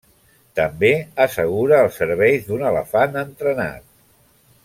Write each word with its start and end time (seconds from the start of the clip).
També 0.59 0.89
assegura 1.25 1.83
els 1.87 1.99
serveis 2.01 2.47
d'un 2.49 2.65
elefant 2.71 3.21
entrenat. 3.25 3.87